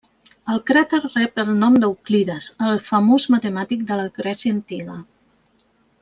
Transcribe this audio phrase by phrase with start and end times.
[0.53, 4.97] El cràter rep el nom d'Euclides, el famós matemàtic de la Grècia antiga.